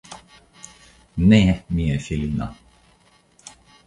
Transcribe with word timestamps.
Ne, 1.33 1.39
mia 1.79 1.97
filino! 2.05 2.47